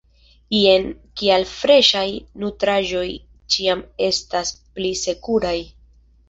[0.59, 0.85] Jen
[1.21, 2.01] kial freŝaj
[2.43, 3.03] nutraĵoj
[3.57, 5.55] ĉiam estas pli sekuraj.